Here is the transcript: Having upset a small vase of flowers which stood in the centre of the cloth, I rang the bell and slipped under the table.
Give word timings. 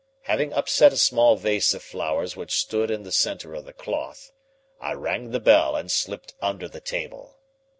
Having 0.23 0.53
upset 0.53 0.91
a 0.93 0.97
small 0.97 1.35
vase 1.37 1.75
of 1.75 1.83
flowers 1.83 2.35
which 2.35 2.59
stood 2.59 2.89
in 2.89 3.03
the 3.03 3.11
centre 3.11 3.53
of 3.53 3.65
the 3.65 3.71
cloth, 3.73 4.31
I 4.79 4.93
rang 4.93 5.29
the 5.29 5.39
bell 5.39 5.75
and 5.75 5.91
slipped 5.91 6.33
under 6.41 6.67
the 6.67 6.81
table. 6.81 7.37